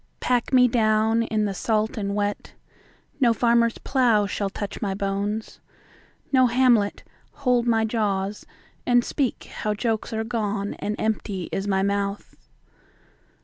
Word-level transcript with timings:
Pack 0.19 0.51
me 0.51 0.67
down 0.67 1.21
in 1.21 1.45
the 1.45 1.53
salt 1.53 1.95
and 1.95 2.15
wet.No 2.15 3.33
farmer's 3.35 3.77
plow 3.77 4.25
shall 4.25 4.49
touch 4.49 4.81
my 4.81 4.95
bones.No 4.95 6.47
Hamlet 6.47 7.03
hold 7.33 7.67
my 7.67 7.85
jaws 7.85 8.43
and 8.83 9.03
speakHow 9.03 9.77
jokes 9.77 10.11
are 10.11 10.23
gone 10.23 10.73
and 10.79 10.95
empty 10.97 11.49
is 11.51 11.67
my 11.67 11.83
mouth. 11.83 12.35